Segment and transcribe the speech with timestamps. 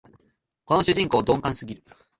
[0.65, 1.83] この主人公、鈍感すぎる